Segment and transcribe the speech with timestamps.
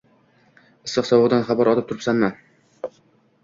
[0.87, 2.33] Issiq-sovug`idan xabar olib turasanmi